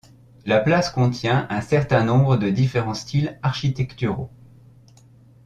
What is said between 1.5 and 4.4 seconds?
un certain nombre de différents styles architecturaux.